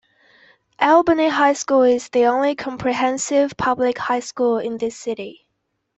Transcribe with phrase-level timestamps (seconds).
[0.79, 5.45] Albany High School is the only comprehensive public high school in the city.